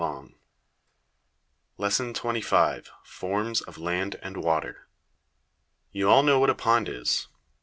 LESSON 1.77 2.11
XXV. 2.15 2.87
FORMS 3.03 3.61
OF 3.61 3.77
LAND 3.77 4.15
AND 4.23 4.37
WATER. 4.37 4.87
You 5.91 6.09
all 6.09 6.23
know 6.23 6.39
what 6.39 6.49
a 6.49 6.55
pond 6.55 6.89
is. 6.89 7.27